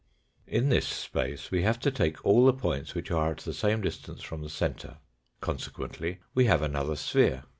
In 0.47 0.69
this 0.69 0.87
space 0.87 1.51
we 1.51 1.61
have 1.61 1.79
to 1.81 1.91
take 1.91 2.25
all 2.25 2.47
the 2.47 2.53
points 2.53 2.95
which 2.95 3.11
are 3.11 3.29
at 3.29 3.37
the 3.41 3.53
same 3.53 3.81
distance 3.81 4.23
from 4.23 4.41
the 4.41 4.49
centre, 4.49 4.97
consequently 5.41 6.17
we 6.33 6.45
have 6.45 6.63
another 6.63 6.95
sphere. 6.95 7.43